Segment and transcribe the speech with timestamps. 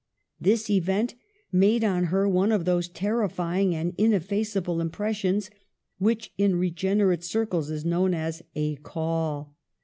[0.39, 1.13] This event
[1.51, 5.51] made on her one of those terrifying and ineffaceable impressions
[5.99, 9.55] which in regenerate cir cles is known as "a call."